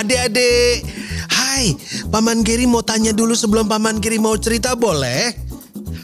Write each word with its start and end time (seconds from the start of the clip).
Adik-adik. 0.00 0.86
Hai, 1.30 1.76
Paman 2.08 2.40
Geri 2.40 2.64
mau 2.64 2.80
tanya 2.80 3.12
dulu 3.12 3.36
sebelum 3.36 3.68
Paman 3.68 4.00
Geri 4.00 4.16
mau 4.16 4.34
cerita 4.40 4.72
boleh? 4.72 5.50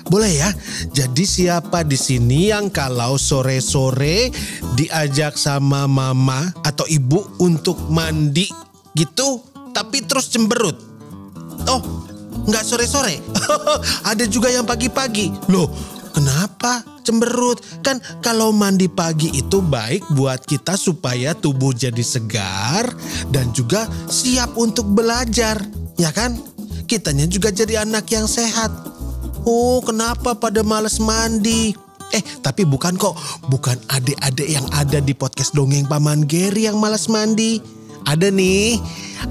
Boleh 0.07 0.33
ya. 0.39 0.51
Jadi 0.95 1.27
siapa 1.27 1.83
di 1.83 1.99
sini 1.99 2.55
yang 2.55 2.71
kalau 2.71 3.19
sore-sore 3.19 4.31
diajak 4.79 5.35
sama 5.35 5.91
mama 5.91 6.53
atau 6.63 6.87
ibu 6.87 7.27
untuk 7.43 7.77
mandi 7.91 8.47
gitu, 8.95 9.43
tapi 9.75 10.07
terus 10.07 10.31
cemberut? 10.31 10.79
Oh, 11.67 11.83
nggak 12.47 12.65
sore-sore. 12.65 13.19
Ada 14.11 14.31
juga 14.31 14.53
yang 14.53 14.63
pagi-pagi. 14.63 15.35
Loh, 15.51 15.67
kenapa 16.17 16.81
cemberut? 17.05 17.61
Kan 17.85 18.01
kalau 18.25 18.49
mandi 18.57 18.89
pagi 18.89 19.29
itu 19.37 19.61
baik 19.61 20.17
buat 20.17 20.41
kita 20.49 20.81
supaya 20.81 21.37
tubuh 21.37 21.77
jadi 21.77 22.01
segar 22.01 22.89
dan 23.29 23.53
juga 23.53 23.85
siap 24.09 24.57
untuk 24.57 24.89
belajar, 24.89 25.61
ya 26.01 26.09
kan? 26.17 26.41
Kitanya 26.89 27.29
juga 27.29 27.53
jadi 27.53 27.85
anak 27.85 28.09
yang 28.09 28.25
sehat. 28.25 28.73
Oh, 29.45 29.85
kenapa 29.85 30.33
pada 30.35 30.65
males 30.65 30.97
mandi? 30.97 31.77
Eh, 32.15 32.23
tapi 32.41 32.63
bukan 32.63 32.95
kok. 32.95 33.19
Bukan 33.51 33.77
adik-adik 33.91 34.47
yang 34.47 34.67
ada 34.73 35.03
di 35.03 35.13
podcast 35.13 35.53
Dongeng 35.53 35.91
Paman 35.91 36.25
Geri 36.31 36.71
yang 36.71 36.79
malas 36.79 37.11
mandi. 37.11 37.76
Ada 38.07 38.31
nih, 38.31 38.79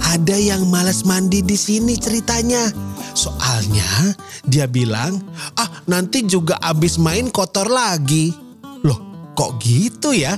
ada 0.03 0.35
yang 0.35 0.67
malas 0.67 1.07
mandi 1.07 1.39
di 1.39 1.55
sini 1.55 1.95
ceritanya. 1.95 2.67
Soalnya 3.15 4.11
dia 4.43 4.67
bilang, 4.67 5.23
ah 5.55 5.79
nanti 5.87 6.27
juga 6.27 6.59
abis 6.59 6.99
main 6.99 7.31
kotor 7.31 7.71
lagi. 7.71 8.35
Loh, 8.83 9.31
kok 9.31 9.63
gitu 9.63 10.11
ya? 10.11 10.35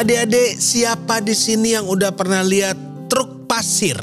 Adik-adik, 0.00 0.56
siapa 0.56 1.20
di 1.20 1.36
sini 1.36 1.76
yang 1.76 1.84
udah 1.84 2.08
pernah 2.16 2.40
lihat 2.40 2.72
truk 3.12 3.44
pasir? 3.44 4.00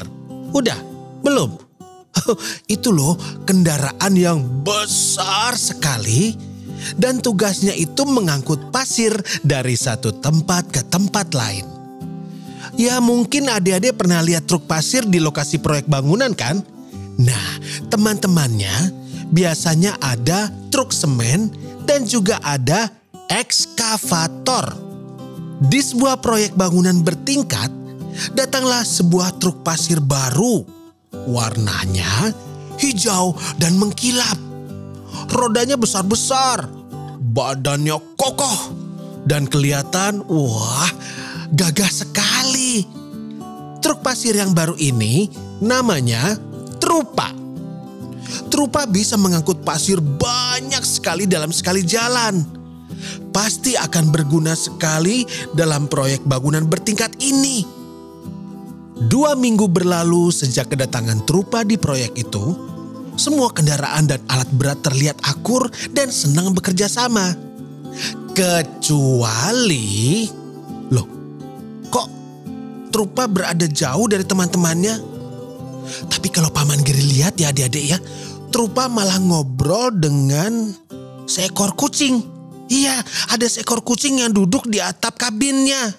Udah? 0.54 0.78
Belum? 1.26 1.58
Itu 2.70 2.94
loh 2.94 3.18
kendaraan 3.42 4.14
yang 4.14 4.62
besar 4.62 5.58
sekali 5.58 6.38
dan 6.94 7.18
tugasnya 7.18 7.74
itu 7.74 8.06
mengangkut 8.06 8.70
pasir 8.70 9.10
dari 9.42 9.74
satu 9.74 10.14
tempat 10.22 10.70
ke 10.70 10.86
tempat 10.86 11.34
lain. 11.34 11.66
Ya 12.78 13.02
mungkin 13.02 13.50
adik-adik 13.50 13.98
pernah 13.98 14.22
lihat 14.22 14.46
truk 14.46 14.70
pasir 14.70 15.02
di 15.02 15.18
lokasi 15.18 15.58
proyek 15.58 15.90
bangunan 15.90 16.30
kan? 16.30 16.62
Nah 17.18 17.58
teman-temannya 17.90 18.94
biasanya 19.34 19.98
ada 19.98 20.46
truk 20.70 20.94
semen 20.94 21.50
dan 21.90 22.06
juga 22.06 22.38
ada 22.46 22.86
ekskavator. 23.26 24.87
Di 25.58 25.82
sebuah 25.82 26.22
proyek 26.22 26.54
bangunan 26.54 27.02
bertingkat, 27.02 27.66
datanglah 28.30 28.86
sebuah 28.86 29.42
truk 29.42 29.66
pasir 29.66 29.98
baru. 29.98 30.62
Warnanya 31.26 32.30
hijau 32.78 33.34
dan 33.58 33.74
mengkilap. 33.74 34.38
Rodanya 35.34 35.74
besar-besar, 35.74 36.62
badannya 37.34 37.98
kokoh, 38.14 38.70
dan 39.26 39.50
kelihatan 39.50 40.22
wah 40.30 40.86
gagah 41.50 41.90
sekali. 41.90 42.86
Truk 43.82 43.98
pasir 43.98 44.38
yang 44.38 44.54
baru 44.54 44.78
ini 44.78 45.26
namanya 45.58 46.38
Trupa. 46.78 47.34
Trupa 48.46 48.86
bisa 48.86 49.18
mengangkut 49.18 49.66
pasir 49.66 49.98
banyak 49.98 50.86
sekali 50.86 51.26
dalam 51.26 51.50
sekali 51.50 51.82
jalan 51.82 52.57
pasti 53.38 53.78
akan 53.78 54.10
berguna 54.10 54.58
sekali 54.58 55.22
dalam 55.54 55.86
proyek 55.86 56.26
bangunan 56.26 56.66
bertingkat 56.66 57.14
ini. 57.22 57.62
Dua 58.98 59.38
minggu 59.38 59.70
berlalu 59.70 60.34
sejak 60.34 60.74
kedatangan 60.74 61.22
Trupa 61.22 61.62
di 61.62 61.78
proyek 61.78 62.18
itu, 62.18 62.58
semua 63.14 63.54
kendaraan 63.54 64.10
dan 64.10 64.18
alat 64.26 64.50
berat 64.50 64.82
terlihat 64.82 65.22
akur 65.22 65.70
dan 65.94 66.10
senang 66.10 66.50
bekerja 66.50 66.90
sama. 66.90 67.30
Kecuali, 68.34 70.26
loh, 70.90 71.06
kok 71.94 72.10
Trupa 72.90 73.30
berada 73.30 73.70
jauh 73.70 74.10
dari 74.10 74.26
teman-temannya? 74.26 74.98
Tapi 76.10 76.26
kalau 76.34 76.50
Paman 76.50 76.82
Giri 76.82 77.22
lihat 77.22 77.38
ya 77.38 77.54
adik-adik 77.54 77.86
ya, 77.86 78.02
Trupa 78.50 78.90
malah 78.90 79.22
ngobrol 79.22 79.94
dengan 79.94 80.74
seekor 81.30 81.78
kucing. 81.78 82.37
Iya, 82.68 83.00
ada 83.32 83.48
seekor 83.48 83.80
kucing 83.80 84.20
yang 84.20 84.28
duduk 84.28 84.68
di 84.68 84.76
atap 84.76 85.16
kabinnya. 85.16 85.96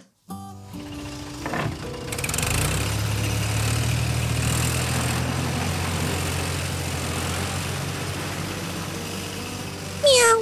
Miau. 10.05 10.39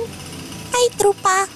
Hai 0.75 0.87
Trupa. 0.99 1.47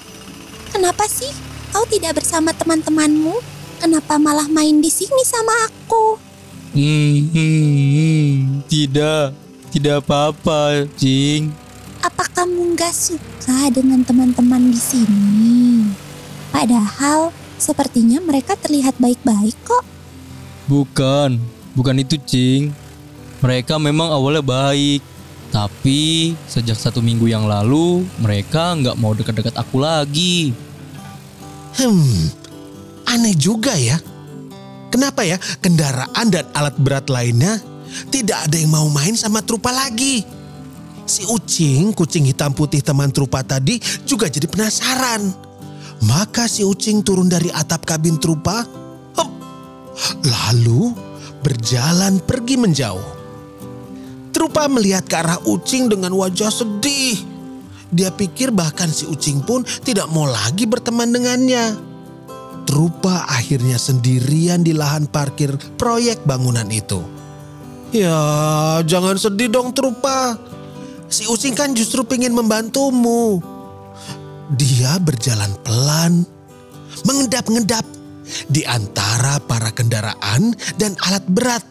Kenapa 0.72 1.04
sih 1.04 1.36
kau 1.76 1.84
tidak 1.92 2.24
bersama 2.24 2.56
teman-temanmu? 2.56 3.36
Kenapa 3.84 4.16
malah 4.16 4.48
main 4.48 4.80
di 4.80 4.88
sini 4.88 5.24
sama 5.28 5.68
aku? 5.68 6.16
Hmm, 6.72 7.28
hmm, 7.28 7.60
hmm. 7.92 8.32
tidak, 8.72 9.36
tidak 9.76 10.00
apa-apa, 10.08 10.88
Cing. 10.96 11.52
Apa 12.00 12.24
kamu 12.32 12.72
nggak 12.72 12.96
suka 12.96 13.31
dengan 13.72 14.04
teman-teman 14.04 14.70
di 14.70 14.78
sini? 14.78 15.88
Padahal 16.52 17.32
sepertinya 17.56 18.20
mereka 18.20 18.60
terlihat 18.60 19.00
baik-baik 19.00 19.56
kok. 19.64 19.84
Bukan, 20.68 21.40
bukan 21.74 21.96
itu, 22.04 22.20
Cing. 22.22 22.76
Mereka 23.42 23.82
memang 23.82 24.14
awalnya 24.14 24.46
baik, 24.46 25.02
tapi 25.50 26.32
sejak 26.46 26.78
satu 26.78 27.02
minggu 27.02 27.26
yang 27.26 27.50
lalu 27.50 28.06
mereka 28.22 28.78
nggak 28.78 29.00
mau 29.00 29.18
dekat-dekat 29.18 29.56
aku 29.58 29.82
lagi. 29.82 30.54
Hmm, 31.82 32.30
aneh 33.10 33.34
juga 33.34 33.74
ya. 33.74 33.98
Kenapa 34.92 35.24
ya 35.24 35.40
kendaraan 35.64 36.28
dan 36.30 36.46
alat 36.52 36.76
berat 36.76 37.08
lainnya 37.08 37.64
tidak 38.12 38.46
ada 38.46 38.60
yang 38.60 38.70
mau 38.70 38.92
main 38.92 39.16
sama 39.16 39.40
Trupa 39.40 39.72
lagi? 39.72 40.41
Si 41.12 41.28
Ucing, 41.28 41.92
kucing 41.92 42.24
hitam 42.24 42.56
putih 42.56 42.80
teman 42.80 43.12
Trupa 43.12 43.44
tadi 43.44 43.84
juga 44.08 44.32
jadi 44.32 44.48
penasaran. 44.48 45.28
Maka 46.08 46.48
si 46.48 46.64
Ucing 46.64 47.04
turun 47.04 47.28
dari 47.28 47.52
atap 47.52 47.84
kabin 47.84 48.16
Trupa, 48.16 48.64
lalu 50.24 50.96
berjalan 51.44 52.16
pergi 52.24 52.56
menjauh. 52.56 53.10
Trupa 54.32 54.72
melihat 54.72 55.04
ke 55.04 55.20
arah 55.20 55.36
Ucing 55.44 55.92
dengan 55.92 56.16
wajah 56.16 56.48
sedih. 56.48 57.20
Dia 57.92 58.08
pikir 58.16 58.56
bahkan 58.56 58.88
si 58.88 59.04
Ucing 59.04 59.44
pun 59.44 59.68
tidak 59.84 60.08
mau 60.16 60.24
lagi 60.24 60.64
berteman 60.64 61.12
dengannya. 61.12 61.76
Trupa 62.64 63.28
akhirnya 63.28 63.76
sendirian 63.76 64.64
di 64.64 64.72
lahan 64.72 65.12
parkir 65.12 65.60
proyek 65.76 66.24
bangunan 66.24 66.72
itu. 66.72 67.04
Ya, 67.92 68.16
jangan 68.88 69.20
sedih 69.20 69.52
dong 69.52 69.76
Trupa. 69.76 70.40
Si 71.12 71.28
Ucing 71.28 71.52
kan 71.52 71.76
justru 71.76 72.08
pengen 72.08 72.32
membantumu. 72.32 73.44
Dia 74.56 74.96
berjalan 74.96 75.52
pelan, 75.60 76.24
mengendap-endap 77.04 77.84
di 78.48 78.64
antara 78.64 79.44
para 79.44 79.76
kendaraan 79.76 80.56
dan 80.80 80.96
alat 81.04 81.28
berat. 81.28 81.64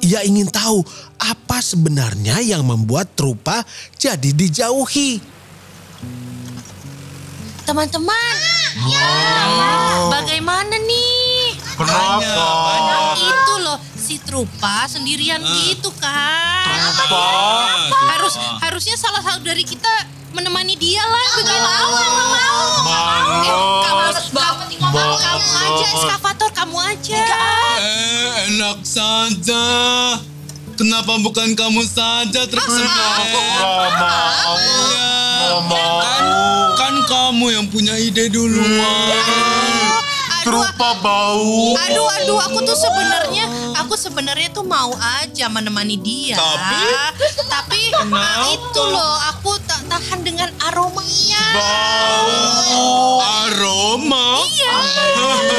Ia 0.00 0.24
ingin 0.24 0.48
tahu 0.48 0.80
apa 1.20 1.60
sebenarnya 1.60 2.40
yang 2.40 2.64
membuat 2.64 3.12
Trupa 3.12 3.60
jadi 4.00 4.32
dijauhi. 4.32 5.20
Teman-teman, 7.68 8.36
bagaimana 10.10 10.74
banyak, 10.80 11.54
banyak. 11.76 12.71
Si 14.12 14.20
Trupa 14.28 14.84
sendirian 14.92 15.40
gitu 15.40 15.88
kan. 15.96 16.68
Apa? 16.68 17.24
Harus 18.12 18.36
harusnya 18.60 18.92
salah 19.00 19.24
satu 19.24 19.40
dari 19.40 19.64
kita 19.64 19.88
menemani 20.36 20.76
dia 20.76 21.00
lah 21.00 21.40
begitu. 21.40 21.56
Mau, 21.56 21.88
mau, 21.96 22.12
Mau. 22.84 23.80
kamu, 23.80 24.04
kamu, 24.84 25.16
kamu 25.16 25.48
aja, 25.64 25.86
eskavator 25.96 26.50
kamu 26.52 26.76
aja. 26.92 27.24
Eh, 27.80 28.52
enak 28.52 28.84
saja. 28.84 29.64
Kenapa 30.76 31.16
bukan 31.24 31.56
kamu 31.56 31.80
saja 31.88 32.44
terserah? 32.52 33.16
Mau. 33.32 34.60
Iya. 34.60 35.08
Mau. 35.72 35.96
Kan, 36.04 36.24
kan 36.76 36.94
kamu 37.08 37.46
yang 37.48 37.64
punya 37.72 37.96
ide 37.96 38.28
duluan. 38.28 40.11
Trupa 40.42 40.90
bau. 40.98 41.74
aduh, 41.78 42.08
aduh, 42.18 42.38
aku 42.42 42.58
tuh 42.66 42.74
sebenarnya, 42.74 43.44
aku 43.78 43.94
sebenarnya 43.94 44.48
tuh 44.50 44.66
mau 44.66 44.90
aja 45.22 45.46
menemani 45.46 45.96
dia. 46.02 46.34
Tapi? 46.34 46.82
tapi 47.46 47.80
Kenapa? 47.94 48.50
itu 48.50 48.82
loh, 48.82 49.16
aku 49.30 49.54
tak 49.64 49.86
tahan 49.86 50.20
dengan 50.26 50.50
aromanya. 50.66 51.42
Bau. 51.54 53.22
Aroma? 53.46 54.42
Iya. 54.50 54.76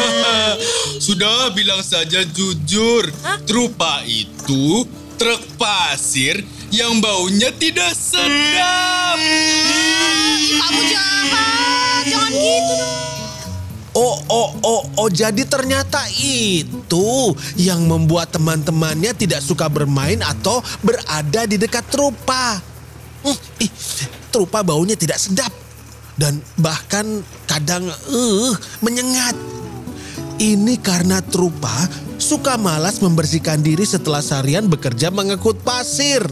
Sudah 1.06 1.52
bilang 1.52 1.84
saja 1.84 2.24
jujur. 2.28 3.08
Trupa 3.44 4.04
itu 4.08 4.88
truk 5.16 5.44
pasir 5.60 6.44
yang 6.72 7.00
baunya 7.00 7.52
tidak 7.56 7.94
sedap. 7.94 9.20
Ih, 9.20 10.58
kamu 10.58 10.82
jahat, 10.90 12.04
jangan 12.08 12.32
gitu 12.34 12.74
dong. 12.80 13.13
Oh, 13.94 14.18
oh, 14.26 14.50
oh, 14.66 14.82
oh, 15.06 15.10
jadi 15.14 15.46
ternyata 15.46 16.02
itu 16.18 17.30
yang 17.54 17.86
membuat 17.86 18.34
teman-temannya 18.34 19.14
tidak 19.14 19.46
suka 19.46 19.70
bermain 19.70 20.18
atau 20.18 20.66
berada 20.82 21.46
di 21.46 21.62
dekat 21.62 21.86
trupa. 21.94 22.58
Hmm, 23.22 23.38
ih, 23.62 23.70
trupa 24.34 24.66
baunya 24.66 24.98
tidak 24.98 25.22
sedap 25.22 25.54
dan 26.18 26.42
bahkan 26.58 27.22
kadang 27.46 27.86
uh, 27.86 28.54
menyengat. 28.82 29.38
Ini 30.42 30.82
karena 30.82 31.22
trupa 31.22 31.86
suka 32.18 32.58
malas 32.58 32.98
membersihkan 32.98 33.62
diri 33.62 33.86
setelah 33.86 34.26
seharian 34.26 34.66
bekerja 34.66 35.14
mengangkut 35.14 35.62
pasir. 35.62 36.26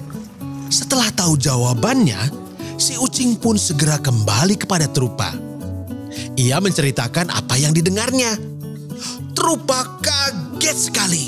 Setelah 0.74 1.14
tahu 1.14 1.38
jawabannya, 1.38 2.18
si 2.82 2.98
Ucing 2.98 3.38
pun 3.38 3.54
segera 3.62 4.02
kembali 4.02 4.58
kepada 4.58 4.90
trupa. 4.90 5.51
Ia 6.40 6.64
menceritakan 6.64 7.28
apa 7.28 7.60
yang 7.60 7.76
didengarnya. 7.76 8.40
Trupa 9.36 10.00
kaget 10.00 10.78
sekali. 10.78 11.26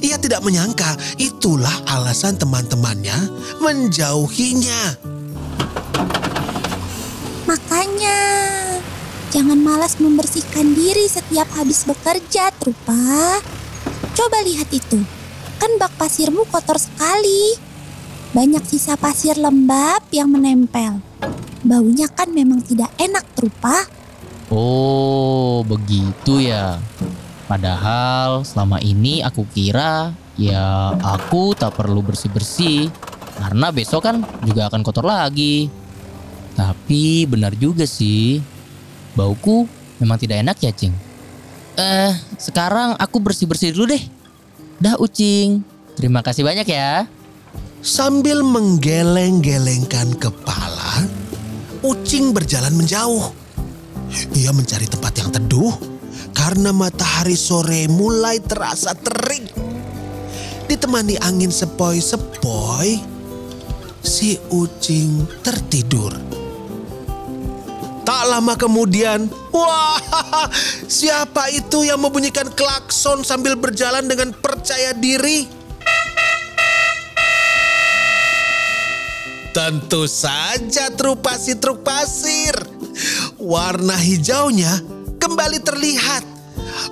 Ia 0.00 0.16
tidak 0.16 0.46
menyangka 0.46 0.94
itulah 1.18 1.72
alasan 1.90 2.38
teman-temannya 2.38 3.28
menjauhinya. 3.58 4.82
Makanya, 7.44 8.18
jangan 9.34 9.58
malas 9.60 9.98
membersihkan 9.98 10.72
diri 10.72 11.04
setiap 11.10 11.50
habis 11.58 11.84
bekerja, 11.84 12.54
Trupa. 12.56 13.42
Coba 14.16 14.38
lihat 14.46 14.70
itu, 14.70 15.02
kan 15.58 15.70
bak 15.76 15.92
pasirmu 15.98 16.46
kotor 16.48 16.78
sekali. 16.78 17.58
Banyak 18.32 18.64
sisa 18.64 18.96
pasir 18.96 19.36
lembab 19.36 20.00
yang 20.08 20.32
menempel. 20.32 21.04
Baunya 21.60 22.08
kan 22.08 22.32
memang 22.32 22.64
tidak 22.64 22.88
enak, 22.96 23.28
Trupa. 23.36 24.01
Oh, 24.52 25.64
begitu 25.64 26.44
ya. 26.44 26.76
Padahal 27.48 28.44
selama 28.44 28.76
ini 28.84 29.24
aku 29.24 29.48
kira 29.48 30.12
ya 30.36 30.92
aku 31.00 31.56
tak 31.56 31.72
perlu 31.72 32.04
bersih-bersih 32.04 32.92
karena 33.40 33.72
besok 33.72 34.04
kan 34.04 34.20
juga 34.44 34.68
akan 34.68 34.84
kotor 34.84 35.08
lagi. 35.08 35.72
Tapi 36.52 37.24
benar 37.24 37.56
juga 37.56 37.88
sih. 37.88 38.44
Bauku 39.16 39.64
memang 39.96 40.20
tidak 40.20 40.44
enak 40.44 40.56
ya, 40.60 40.72
Cing. 40.76 40.92
Eh, 41.80 42.12
sekarang 42.36 43.00
aku 43.00 43.24
bersih-bersih 43.24 43.72
dulu 43.72 43.96
deh. 43.96 44.04
Dah, 44.76 45.00
Ucing. 45.00 45.64
Terima 45.96 46.20
kasih 46.20 46.44
banyak 46.44 46.68
ya. 46.68 47.08
Sambil 47.80 48.44
menggeleng-gelengkan 48.44 50.12
kepala, 50.20 51.08
Ucing 51.80 52.36
berjalan 52.36 52.76
menjauh. 52.76 53.41
Ia 54.36 54.50
mencari 54.52 54.84
tempat 54.88 55.12
yang 55.18 55.30
teduh 55.32 55.72
karena 56.36 56.74
matahari 56.74 57.36
sore 57.38 57.88
mulai 57.88 58.42
terasa 58.42 58.92
terik. 58.96 59.48
Ditemani 60.66 61.20
angin 61.20 61.52
sepoi-sepoi, 61.52 62.96
si 64.00 64.40
Ucing 64.48 65.28
tertidur. 65.44 66.16
Tak 68.02 68.22
lama 68.26 68.58
kemudian, 68.58 69.30
wah, 69.54 70.00
siapa 70.90 71.54
itu 71.54 71.86
yang 71.86 72.02
membunyikan 72.02 72.50
klakson 72.50 73.22
sambil 73.22 73.54
berjalan 73.54 74.08
dengan 74.10 74.34
percaya 74.34 74.90
diri? 74.90 75.46
Tentu 79.52 80.08
saja 80.08 80.88
truk 80.96 81.20
pasir 81.20 81.60
truk 81.60 81.84
pasir. 81.84 82.81
Warna 83.42 83.98
hijaunya 83.98 84.70
kembali 85.18 85.58
terlihat. 85.66 86.22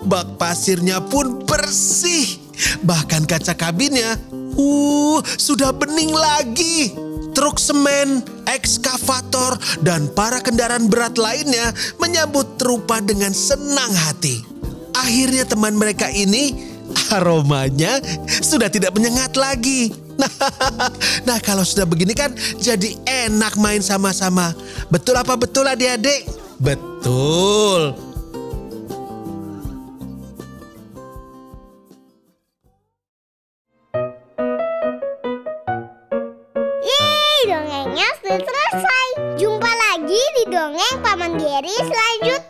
Bak 0.03 0.35
pasirnya 0.35 0.99
pun 0.99 1.47
bersih. 1.47 2.43
Bahkan 2.83 3.23
kaca 3.31 3.55
kabinnya, 3.55 4.19
uh, 4.59 5.23
sudah 5.39 5.71
bening 5.71 6.11
lagi. 6.11 6.91
Truk 7.31 7.63
semen, 7.63 8.27
ekskavator, 8.51 9.55
dan 9.87 10.11
para 10.11 10.43
kendaraan 10.43 10.91
berat 10.91 11.15
lainnya 11.15 11.71
menyambut 12.03 12.59
Trupa 12.59 12.99
dengan 12.99 13.31
senang 13.31 13.95
hati. 13.95 14.43
Akhirnya 14.99 15.47
teman 15.47 15.79
mereka 15.79 16.11
ini 16.11 16.59
aromanya 17.15 18.03
sudah 18.43 18.67
tidak 18.67 18.91
menyengat 18.99 19.39
lagi. 19.39 19.95
Nah, 20.19 20.33
nah 21.31 21.39
kalau 21.39 21.63
sudah 21.63 21.87
begini 21.87 22.19
kan 22.19 22.35
jadi 22.59 22.99
enak 23.07 23.55
main 23.55 23.79
sama-sama. 23.79 24.51
Betul 24.91 25.15
apa 25.15 25.39
betul 25.39 25.71
adik-adik? 25.71 26.40
Betul. 26.61 27.97
Dongengnya 37.41 38.07
sudah 38.23 38.39
selesai. 38.39 39.07
Jumpa 39.41 39.67
lagi 39.67 40.23
di 40.39 40.45
dongeng 40.53 40.97
Paman 41.03 41.35
Geri 41.41 41.75
selanjutnya. 41.83 42.50